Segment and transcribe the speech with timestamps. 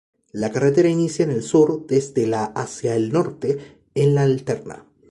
[0.31, 4.87] La carretera inicia en el Sur desde la hacia el Norte en la Alterna.